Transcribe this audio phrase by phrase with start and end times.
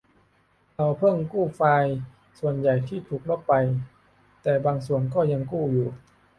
[0.75, 1.93] เราเพิ่งกู้ไฟล์
[2.39, 3.53] ส่วนใหญ่ที่ถูกลบไป
[4.43, 5.87] แต่บางส่วนก็ยังกู้อยู่